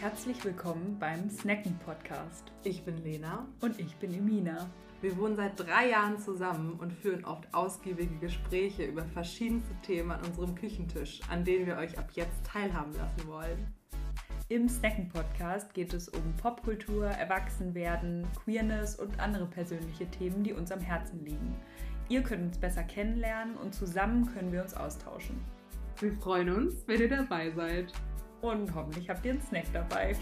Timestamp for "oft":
7.26-7.52